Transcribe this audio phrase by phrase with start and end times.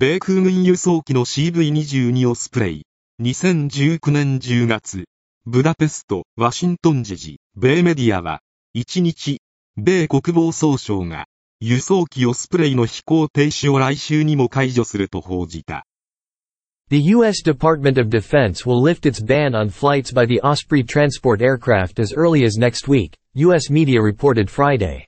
[0.00, 2.82] 米空軍輸送機の CV22 オスプレイ。
[3.20, 5.06] 2019年10月、
[5.44, 8.38] ブダペスト、ワシントン時事、米メディアは、
[8.76, 9.40] 1日、
[9.76, 11.26] 米国防総省が、
[11.58, 15.84] 輸送機オスプレイの飛行停止を来週にも解除すると報じた。
[16.90, 17.42] The U.S.
[17.44, 22.14] Department of Defense will lift its ban on flights by the Osprey transport aircraft as
[22.14, 23.68] early as next week, U.S.
[23.68, 25.07] media reported Friday.